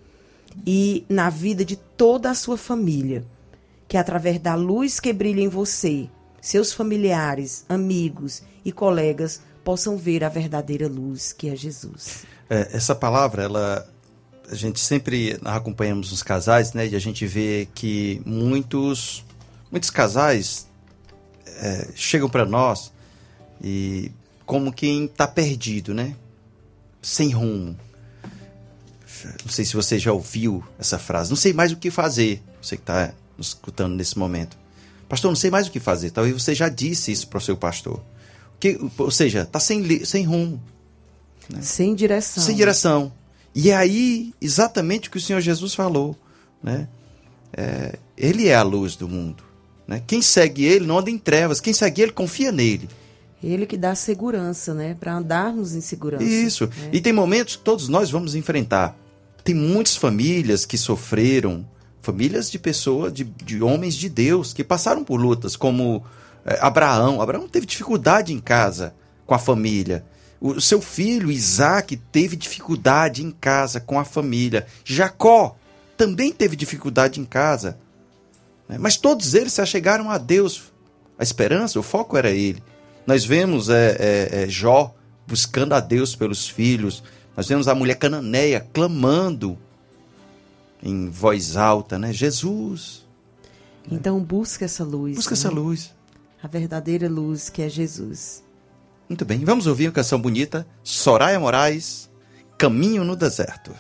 e 0.67 1.05
na 1.09 1.31
vida 1.31 1.65
de 1.65 1.77
toda 1.77 2.31
a 2.31 2.35
sua 2.35 2.57
família. 2.57 3.25
Que 3.87 3.97
através 3.97 4.39
da 4.39 4.55
luz 4.55 4.99
que 4.99 5.13
brilha 5.13 5.41
em 5.41 5.49
você, 5.49 6.09
seus 6.41 6.73
familiares, 6.73 7.65
amigos 7.69 8.43
e 8.65 8.73
colegas 8.73 9.41
possam 9.63 9.97
ver 9.97 10.25
a 10.25 10.29
verdadeira 10.29 10.89
luz 10.89 11.33
que 11.33 11.49
é 11.49 11.57
Jesus. 11.57 12.25
É, 12.49 12.71
essa 12.73 12.95
palavra, 12.95 13.43
ela 13.43 13.89
a 14.51 14.55
gente 14.55 14.79
sempre 14.79 15.39
acompanhamos 15.45 16.13
os 16.13 16.23
casais, 16.23 16.75
né? 16.75 16.87
E 16.87 16.95
a 16.95 16.99
gente 16.99 17.27
vê 17.27 17.67
que 17.75 18.21
muitos 18.27 19.25
muitos 19.71 19.91
casais 19.91 20.69
é, 21.47 21.89
chegam 21.95 22.29
para 22.29 22.45
nós 22.45 22.93
e 23.63 24.13
como 24.45 24.73
quem 24.73 25.07
está 25.07 25.27
perdido, 25.27 25.95
né? 25.95 26.15
Sem 27.01 27.31
rumo. 27.31 27.77
Não 29.45 29.51
sei 29.51 29.65
se 29.65 29.75
você 29.75 29.99
já 29.99 30.13
ouviu 30.13 30.63
essa 30.79 30.99
frase. 30.99 31.31
Não 31.31 31.37
sei 31.37 31.53
mais 31.53 31.73
o 31.73 31.77
que 31.77 31.91
fazer. 31.91 32.43
Você 32.61 32.77
que 32.77 32.83
está 32.83 33.13
nos 33.37 33.49
escutando 33.49 33.95
nesse 33.95 34.19
momento. 34.19 34.57
Pastor, 35.09 35.31
não 35.31 35.37
sei 35.37 35.51
mais 35.51 35.67
o 35.67 35.71
que 35.71 35.81
fazer. 35.81 36.11
Talvez 36.11 36.35
você 36.41 36.55
já 36.55 36.69
disse 36.69 37.13
isso 37.13 37.29
para 37.29 37.39
o 37.39 37.41
seu 37.41 37.57
pastor. 37.57 38.03
Que, 38.59 38.79
ou 38.99 39.11
seja, 39.11 39.43
está 39.43 39.61
sem, 39.61 40.05
sem 40.05 40.25
rumo. 40.25 40.63
Sem 41.61 41.95
direção. 41.95 42.43
Sem 42.43 42.57
direção. 42.57 43.13
E 43.55 43.71
é 43.71 43.77
aí 43.77 44.35
exatamente 44.41 45.09
o 45.09 45.11
que 45.11 45.19
o 45.19 45.21
Senhor 45.21 45.41
Jesus 45.41 45.75
falou. 45.75 46.17
Né? 46.63 46.89
É, 47.53 47.99
ele 48.17 48.49
é 48.49 48.55
a 48.55 48.63
luz 48.63 48.97
do 48.97 49.09
mundo. 49.09 49.45
Né? 49.87 50.03
Quem 50.07 50.23
segue 50.23 50.65
ele 50.65 50.87
não 50.87 50.99
anda 50.99 51.11
em 51.11 51.19
trevas. 51.19 51.61
Quem 51.61 51.73
segue 51.73 52.03
ele 52.03 52.13
confia 52.13 52.51
nele. 52.51 52.89
Ele 53.43 53.67
que 53.67 53.77
dá 53.77 53.95
segurança, 53.95 54.73
né? 54.73 54.97
Para 54.99 55.15
andarmos 55.17 55.75
em 55.75 55.81
segurança. 55.83 56.25
Isso. 56.25 56.67
né? 56.67 56.91
E 56.93 57.01
tem 57.01 57.13
momentos 57.13 57.57
que 57.57 57.63
todos 57.63 57.89
nós 57.89 58.11
vamos 58.11 58.35
enfrentar. 58.35 58.97
Tem 59.45 59.55
muitas 59.55 59.97
famílias 59.97 60.65
que 60.65 60.77
sofreram, 60.79 61.69
famílias 62.01 62.51
de 62.51 62.59
pessoas, 62.59 63.13
de, 63.13 63.25
de 63.25 63.63
homens 63.63 63.95
de 63.95 64.09
Deus, 64.09 64.53
que 64.53 64.65
passaram 64.65 65.05
por 65.05 65.21
lutas, 65.21 65.55
como 65.55 66.03
eh, 66.45 66.59
Abraão. 66.61 67.21
Abraão 67.21 67.47
teve 67.47 67.67
dificuldade 67.67 68.33
em 68.33 68.41
casa 68.41 68.95
com 69.27 69.35
a 69.35 69.39
família. 69.39 70.05
O 70.41 70.61
seu 70.61 70.81
filho 70.81 71.31
Isaac 71.31 71.97
teve 72.13 72.37
dificuldade 72.37 73.25
em 73.25 73.31
casa 73.31 73.81
com 73.81 73.99
a 73.99 74.05
família. 74.05 74.67
Jacó 74.85 75.57
também 75.97 76.33
teve 76.33 76.57
dificuldade 76.57 77.21
em 77.21 77.25
casa. 77.25 77.79
né? 78.69 78.77
Mas 78.79 78.97
todos 78.97 79.35
eles 79.35 79.53
se 79.53 79.63
achegaram 79.63 80.11
a 80.11 80.19
Deus. 80.19 80.73
A 81.19 81.23
esperança, 81.23 81.79
o 81.79 81.83
foco 81.83 82.17
era 82.17 82.31
ele. 82.31 82.63
Nós 83.07 83.25
vemos 83.25 83.69
é, 83.69 83.97
é, 83.99 84.43
é, 84.43 84.49
Jó 84.49 84.95
buscando 85.27 85.75
a 85.75 85.81
Deus 85.81 86.15
pelos 86.15 86.49
filhos. 86.49 87.03
Nós 87.37 87.49
vemos 87.49 87.67
a 87.69 87.75
mulher 87.75 87.97
cananeia 87.97 88.61
clamando 88.73 89.59
em 90.83 91.09
voz 91.09 91.57
alta, 91.57 91.99
né? 91.99 92.13
Jesus, 92.13 93.05
Então 93.91 94.21
busca 94.21 94.65
essa 94.65 94.85
luz. 94.85 95.17
busca 95.17 95.35
né? 95.35 95.39
essa 95.39 95.51
luz. 95.51 95.93
A 96.43 96.47
verdadeira 96.47 97.09
luz 97.09 97.49
que 97.49 97.63
é 97.63 97.69
Jesus. 97.69 98.43
Muito 99.09 99.25
bem, 99.25 99.45
vamos 99.45 99.67
ouvir 99.67 99.87
uma 99.87 99.93
canção 99.93 100.21
bonita, 100.21 100.67
Soraya 100.83 101.39
Moraes, 101.41 102.09
Caminho 102.59 103.05
no 103.05 103.17
Deserto. 103.17 103.73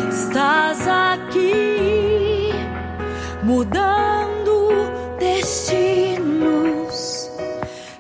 Estás 0.10 0.88
aqui, 0.88 2.54
mudando 3.44 4.70
destinos. 5.20 6.30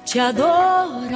Te 0.06 0.20
adorarei, 0.20 1.10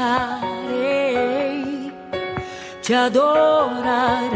te 2.82 2.94
adorarei. 2.96 4.34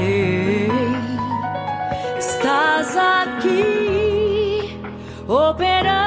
Estás 2.18 2.96
aqui 2.96 4.80
operando 5.28 6.07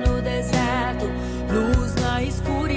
luz 1.51 1.93
na 1.95 2.23
escuridão. 2.23 2.70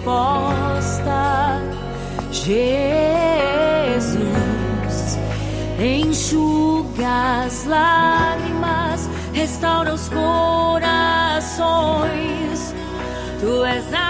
Resposta, 0.00 1.60
Jesus. 2.32 2.70
Enxuga 5.78 7.44
as 7.44 7.64
lágrimas, 7.66 9.08
restaura 9.32 9.94
os 9.94 10.08
corações. 10.08 10.80
Tu 13.40 13.64
és 13.64 13.94
a 13.94 14.09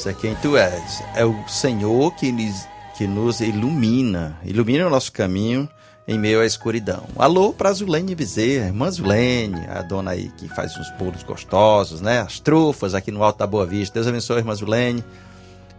esse 0.00 0.08
é 0.08 0.12
quem 0.14 0.34
tu 0.36 0.56
és. 0.56 1.02
É 1.14 1.24
o 1.26 1.36
Senhor 1.46 2.14
que 2.14 2.32
nos, 2.32 2.66
que 2.96 3.06
nos 3.06 3.40
ilumina, 3.40 4.38
ilumina 4.42 4.86
o 4.86 4.90
nosso 4.90 5.12
caminho 5.12 5.68
em 6.08 6.18
meio 6.18 6.40
à 6.40 6.46
escuridão. 6.46 7.04
Alô 7.16 7.52
para 7.52 7.70
Zulene 7.72 8.14
Bezerra, 8.14 8.68
irmã 8.68 8.90
Zulene, 8.90 9.60
a 9.68 9.82
dona 9.82 10.12
aí 10.12 10.30
que 10.38 10.48
faz 10.48 10.74
uns 10.78 10.90
bolos 10.98 11.22
gostosos, 11.22 12.00
né? 12.00 12.20
As 12.20 12.40
trufas 12.40 12.94
aqui 12.94 13.10
no 13.10 13.22
Alto 13.22 13.38
da 13.40 13.46
Boa 13.46 13.66
Vista. 13.66 13.94
Deus 13.94 14.06
abençoe, 14.06 14.38
irmã 14.38 14.54
Zulene. 14.54 15.04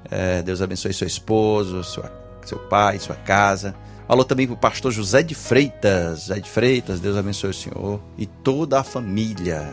É, 0.10 0.42
Deus 0.44 0.62
abençoe 0.62 0.94
seu 0.94 1.08
esposo, 1.08 1.84
sua- 1.84 2.12
seu 2.46 2.60
pai, 2.60 3.00
sua 3.00 3.16
casa. 3.16 3.74
Alô 4.08 4.24
também 4.24 4.46
para 4.46 4.54
o 4.54 4.58
pastor 4.58 4.92
José 4.92 5.24
de 5.24 5.34
Freitas. 5.34 6.22
José 6.28 6.40
de 6.40 6.50
Freitas, 6.50 7.00
Deus 7.00 7.18
abençoe 7.18 7.50
o 7.50 7.54
senhor 7.54 8.00
e 8.20 8.26
toda 8.28 8.80
a 8.80 8.84
família. 8.84 9.68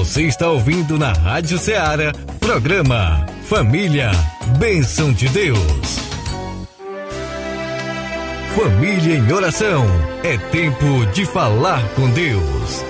Você 0.00 0.22
está 0.22 0.50
ouvindo 0.50 0.98
na 0.98 1.12
Rádio 1.12 1.58
Ceará, 1.58 2.10
programa 2.40 3.26
Família, 3.44 4.10
Bênção 4.58 5.12
de 5.12 5.28
Deus. 5.28 5.58
Família 8.56 9.18
em 9.18 9.30
oração, 9.30 9.84
é 10.24 10.38
tempo 10.38 11.04
de 11.12 11.26
falar 11.26 11.86
com 11.90 12.08
Deus. 12.12 12.82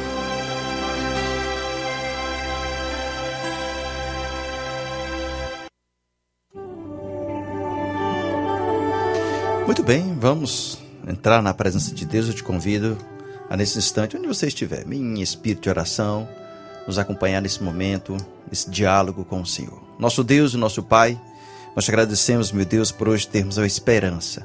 Muito 9.67 9.83
bem, 9.83 10.17
vamos 10.17 10.79
entrar 11.09 11.43
na 11.43 11.53
presença 11.53 11.93
de 11.93 12.07
Deus. 12.07 12.29
Eu 12.29 12.35
te 12.35 12.45
convido 12.45 12.97
a, 13.51 13.57
nesse 13.57 13.79
instante, 13.79 14.17
onde 14.17 14.29
você 14.29 14.47
estiver, 14.47 14.87
em 14.87 15.21
espírito 15.21 15.63
de 15.63 15.71
oração, 15.71 16.29
nos 16.91 16.99
acompanhar 16.99 17.41
nesse 17.41 17.63
momento, 17.63 18.17
nesse 18.49 18.69
diálogo 18.69 19.25
com 19.25 19.41
o 19.41 19.47
Senhor. 19.47 19.81
Nosso 19.97 20.25
Deus 20.25 20.55
e 20.55 20.57
nosso 20.57 20.83
Pai, 20.83 21.19
nós 21.75 21.85
te 21.85 21.91
agradecemos, 21.93 22.51
meu 22.51 22.65
Deus, 22.65 22.91
por 22.91 23.09
hoje 23.09 23.29
termos 23.29 23.61
a 23.61 23.67
esperança. 23.67 24.45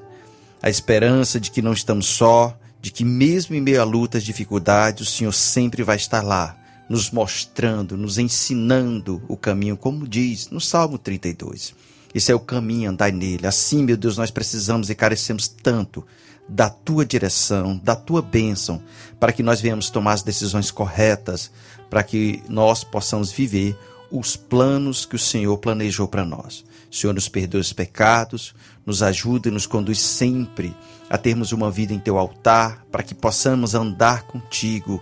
A 0.61 0.69
esperança 0.69 1.39
de 1.39 1.49
que 1.49 1.59
não 1.59 1.73
estamos 1.73 2.05
só, 2.05 2.55
de 2.79 2.91
que 2.91 3.03
mesmo 3.03 3.55
em 3.55 3.61
meio 3.61 3.81
a 3.81 3.83
lutas, 3.83 4.23
dificuldades, 4.23 5.07
o 5.07 5.11
Senhor 5.11 5.31
sempre 5.31 5.81
vai 5.81 5.95
estar 5.95 6.21
lá, 6.21 6.55
nos 6.87 7.09
mostrando, 7.09 7.97
nos 7.97 8.19
ensinando 8.19 9.23
o 9.27 9.35
caminho, 9.35 9.75
como 9.75 10.07
diz 10.07 10.51
no 10.51 10.61
Salmo 10.61 10.99
32. 10.99 11.73
Esse 12.13 12.31
é 12.31 12.35
o 12.35 12.39
caminho, 12.39 12.91
andai 12.91 13.11
nele. 13.11 13.47
Assim, 13.47 13.83
meu 13.83 13.97
Deus, 13.97 14.17
nós 14.17 14.29
precisamos 14.29 14.91
e 14.91 14.95
carecemos 14.95 15.47
tanto 15.47 16.05
da 16.47 16.69
tua 16.69 17.05
direção, 17.05 17.77
da 17.83 17.95
tua 17.95 18.21
bênção, 18.21 18.81
para 19.19 19.31
que 19.31 19.43
nós 19.43 19.61
venhamos 19.61 19.89
tomar 19.89 20.13
as 20.13 20.23
decisões 20.23 20.71
corretas, 20.71 21.51
para 21.89 22.03
que 22.03 22.43
nós 22.47 22.83
possamos 22.83 23.31
viver 23.31 23.77
os 24.11 24.35
planos 24.35 25.05
que 25.05 25.15
o 25.15 25.19
Senhor 25.19 25.57
planejou 25.57 26.07
para 26.07 26.25
nós. 26.25 26.63
O 26.91 26.95
Senhor 26.95 27.13
nos 27.13 27.27
perdoa 27.27 27.61
os 27.61 27.73
pecados, 27.73 28.53
nos 28.85 29.01
ajuda 29.01 29.49
e 29.49 29.51
nos 29.51 29.65
conduz 29.65 29.99
sempre 29.99 30.75
a 31.09 31.17
termos 31.17 31.51
uma 31.51 31.69
vida 31.71 31.93
em 31.93 31.99
teu 31.99 32.17
altar, 32.17 32.85
para 32.91 33.03
que 33.03 33.15
possamos 33.15 33.73
andar 33.75 34.23
contigo 34.23 35.01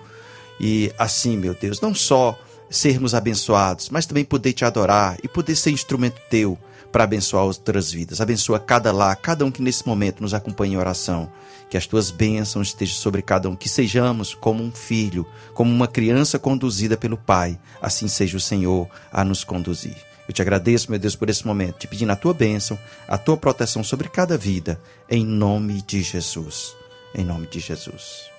e 0.59 0.93
assim, 0.97 1.37
meu 1.37 1.53
Deus, 1.53 1.81
não 1.81 1.93
só 1.93 2.37
sermos 2.69 3.13
abençoados, 3.13 3.89
mas 3.89 4.05
também 4.05 4.25
poder 4.25 4.53
te 4.53 4.65
adorar 4.65 5.17
e 5.23 5.27
poder 5.27 5.55
ser 5.55 5.71
instrumento 5.71 6.21
teu 6.29 6.57
para 6.93 7.05
abençoar 7.05 7.43
outras 7.43 7.91
vidas. 7.91 8.21
Abençoa 8.21 8.59
cada 8.59 8.91
lá, 8.91 9.15
cada 9.15 9.43
um 9.43 9.49
que 9.49 9.63
nesse 9.63 9.85
momento 9.87 10.21
nos 10.21 10.35
acompanha 10.35 10.75
em 10.75 10.77
oração. 10.77 11.27
Que 11.67 11.75
as 11.75 11.87
tuas 11.87 12.11
bênçãos 12.11 12.67
estejam 12.67 12.95
sobre 12.95 13.23
cada 13.23 13.49
um, 13.49 13.55
que 13.55 13.67
sejamos 13.67 14.35
como 14.35 14.63
um 14.63 14.71
filho, 14.71 15.25
como 15.55 15.71
uma 15.71 15.87
criança 15.87 16.37
conduzida 16.37 16.95
pelo 16.95 17.17
Pai. 17.17 17.59
Assim 17.81 18.07
seja 18.07 18.37
o 18.37 18.39
Senhor 18.39 18.87
a 19.11 19.23
nos 19.23 19.43
conduzir. 19.43 19.95
Eu 20.27 20.33
te 20.33 20.41
agradeço, 20.43 20.91
meu 20.91 20.99
Deus, 20.99 21.15
por 21.15 21.31
esse 21.31 21.45
momento, 21.47 21.79
te 21.79 21.87
pedindo 21.87 22.11
a 22.11 22.15
tua 22.15 22.33
bênção, 22.33 22.77
a 23.07 23.17
tua 23.17 23.35
proteção 23.35 23.83
sobre 23.83 24.07
cada 24.07 24.37
vida, 24.37 24.79
em 25.09 25.25
nome 25.25 25.81
de 25.81 26.03
Jesus. 26.03 26.75
Em 27.15 27.25
nome 27.25 27.47
de 27.47 27.59
Jesus. 27.59 28.31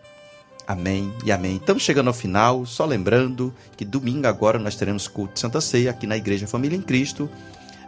Amém 0.65 1.13
e 1.25 1.33
amém. 1.33 1.57
Estamos 1.57 1.83
chegando 1.83 2.07
ao 2.07 2.15
final, 2.15 2.65
só 2.65 2.87
lembrando 2.87 3.53
que 3.77 3.85
domingo 3.85 4.29
agora 4.29 4.61
nós 4.61 4.77
teremos 4.77 5.09
culto 5.09 5.35
de 5.35 5.41
Santa 5.41 5.61
Ceia 5.61 5.91
aqui 5.91 6.07
na 6.07 6.17
Igreja 6.17 6.47
Família 6.47 6.77
em 6.77 6.81
Cristo, 6.81 7.29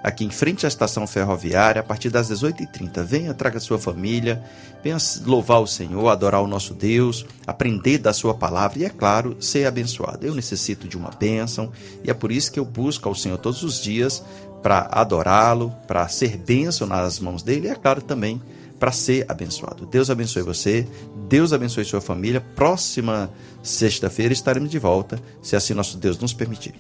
aqui 0.07 0.25
em 0.25 0.31
frente 0.31 0.65
à 0.65 0.69
estação 0.69 1.05
ferroviária, 1.05 1.81
a 1.81 1.83
partir 1.83 2.11
das 2.11 2.31
18h30. 2.31 3.03
Venha, 3.03 3.35
traga 3.35 3.59
sua 3.59 3.77
família, 3.77 4.41
venha 4.81 4.97
louvar 5.25 5.61
o 5.61 5.67
Senhor, 5.67 6.09
adorar 6.09 6.41
o 6.43 6.47
nosso 6.47 6.75
Deus, 6.75 7.27
aprender 7.45 7.99
da 7.99 8.13
sua 8.13 8.33
palavra 8.33 8.79
e, 8.79 8.85
é 8.85 8.89
claro, 8.89 9.37
ser 9.41 9.67
abençoado. 9.67 10.25
Eu 10.25 10.33
necessito 10.33 10.87
de 10.87 10.97
uma 10.97 11.11
bênção 11.11 11.73
e 12.05 12.11
é 12.11 12.15
por 12.15 12.31
isso 12.31 12.53
que 12.53 12.61
eu 12.61 12.65
busco 12.65 13.09
ao 13.09 13.17
Senhor 13.17 13.37
todos 13.37 13.65
os 13.65 13.83
dias 13.83 14.23
para 14.63 14.89
adorá-lo, 14.93 15.75
para 15.89 16.07
ser 16.07 16.37
bênção 16.37 16.87
nas 16.87 17.19
mãos 17.19 17.43
dele 17.43 17.67
e, 17.67 17.71
é 17.71 17.75
claro, 17.75 18.01
também 18.01 18.41
para 18.79 18.93
ser 18.93 19.25
abençoado. 19.29 19.87
Deus 19.87 20.09
abençoe 20.09 20.43
você, 20.43 20.87
Deus 21.29 21.53
abençoe 21.53 21.85
sua 21.85 22.01
família. 22.01 22.41
Próxima 22.55 23.29
sexta-feira 23.61 24.33
estaremos 24.33 24.71
de 24.71 24.79
volta, 24.79 25.21
se 25.43 25.57
assim 25.57 25.75
nosso 25.75 25.97
Deus 25.99 26.17
nos 26.17 26.33
permitir. 26.33 26.75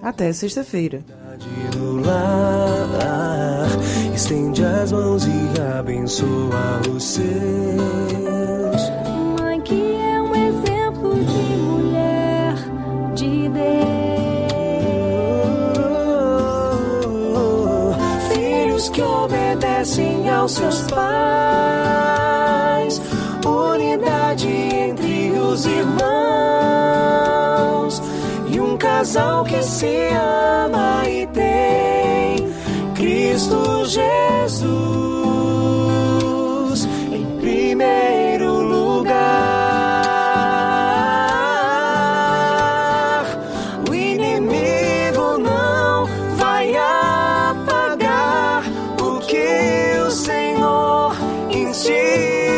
Até 0.00 0.32
sexta-feira. 0.32 1.02
Estende 4.14 4.64
as 4.64 4.90
mãos 4.90 5.24
e 5.26 5.60
abençoa 5.78 6.80
os 6.94 7.04
seus. 7.04 7.28
Mãe 9.40 9.60
que 9.60 9.94
é 9.94 10.20
um 10.20 10.34
exemplo 10.34 11.14
de 11.14 11.56
mulher 11.56 12.54
de 13.14 13.48
Deus. 13.48 13.68
Filhos 18.32 18.88
que 18.88 19.00
obedecem 19.00 20.28
aos 20.28 20.52
seus 20.52 20.82
pais. 20.90 21.40
Unidade 23.46 24.48
entre 24.48 25.30
os 25.38 25.64
irmãos. 25.64 26.02
E 28.52 28.60
um 28.60 28.76
casal 28.76 29.44
que 29.44 29.62
se 29.62 30.08
ama 30.08 31.08
e 31.08 31.26
tem 31.28 32.57
Cristo 33.38 33.84
Jesus 33.84 34.08
em 37.12 37.24
primeiro 37.38 38.62
lugar. 38.62 39.14
O 43.88 43.94
inimigo 43.94 45.38
não 45.38 46.06
vai 46.36 46.74
apagar 46.74 48.64
o 49.00 49.20
que 49.20 49.92
o 50.04 50.10
Senhor 50.10 51.14
instituiu. 51.48 52.56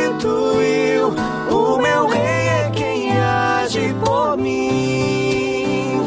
O 1.51 1.77
meu 1.77 2.07
rei 2.07 2.49
é 2.49 2.71
quem 2.75 3.13
age 3.19 3.95
por 4.03 4.35
mim. 4.39 6.01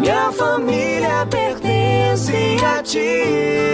Minha 0.00 0.32
família 0.32 1.26
pertence 1.26 2.56
a 2.64 2.82
ti 2.82 3.73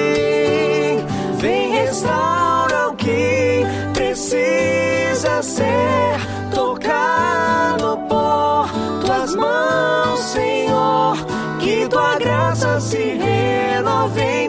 restaura 2.01 2.89
o 2.89 2.97
que 2.97 3.63
precisa 3.93 5.43
ser 5.43 6.17
tocado 6.55 7.99
por 8.09 8.71
tuas 9.05 9.35
mãos, 9.35 10.21
Senhor. 10.21 11.17
Que 11.59 11.87
tua 11.89 12.19
graça 12.19 12.81
se 12.81 12.97
renove 12.97 14.23
em 14.23 14.49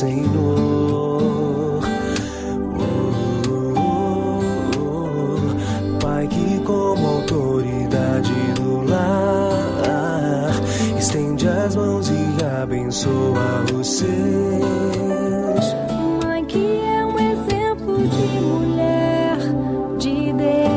Senhor. 0.00 1.82
Oh, 2.74 2.90
oh, 3.76 3.92
oh. 4.78 6.00
Pai 6.00 6.26
que 6.26 6.58
como 6.60 7.06
autoridade 7.06 8.32
do 8.54 8.80
lar 8.88 10.54
estende 10.98 11.46
as 11.46 11.76
mãos 11.76 12.08
e 12.08 12.42
abençoa 12.62 13.66
os 13.78 13.86
seus. 13.98 14.06
Mãe 16.24 16.46
que 16.46 16.80
é 16.80 17.04
um 17.04 17.18
exemplo 17.18 17.98
de 17.98 18.40
mulher 18.40 19.36
de 19.98 20.32
Deus. 20.32 20.70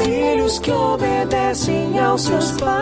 Filhos 0.00 0.60
que 0.60 0.70
obedecem 0.70 1.98
aos 1.98 2.22
seus 2.22 2.52
pais, 2.52 2.75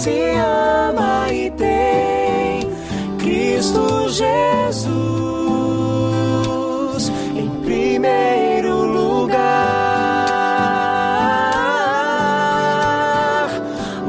se 0.00 0.32
ama 0.34 1.30
e 1.30 1.50
tem 1.50 2.66
Cristo 3.18 4.08
Jesus 4.08 4.22
em 7.36 7.50
primeiro 7.62 8.86
lugar. 8.86 9.36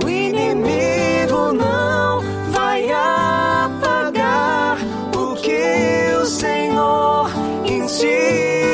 O 0.01 0.09
inimigo 0.09 1.51
não 1.51 2.21
vai 2.51 2.89
apagar 2.89 4.77
o 5.13 5.35
que 5.35 6.15
o 6.21 6.25
Senhor 6.25 7.29
instituiu. 7.65 8.65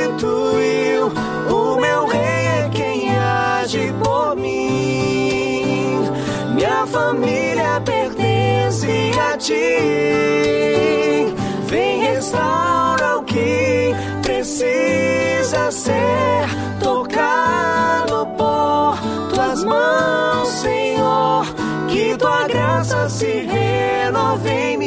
O 1.49 1.80
meu 1.80 2.06
rei 2.06 2.45
é 2.45 2.69
quem 2.71 3.10
age 3.17 3.91
família 7.08 7.82
pertence 7.86 9.12
a 9.17 9.38
ti. 9.38 9.54
Vem 11.67 12.00
restaura 12.02 13.17
o 13.17 13.24
que 13.24 13.96
precisa 14.22 15.72
ser 15.72 16.50
tocado 16.82 18.28
por 18.38 18.98
tuas 19.34 19.63
mãos, 19.63 20.50
Senhor. 20.50 21.46
Que 21.88 22.17
tua 22.17 22.46
graça 22.48 23.08
se 23.10 23.48
renove 23.56 24.50
em 24.50 24.78
mim 24.78 24.87